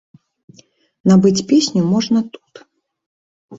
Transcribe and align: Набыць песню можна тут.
Набыць 1.11 1.45
песню 1.53 1.81
можна 1.93 2.19
тут. 2.33 2.53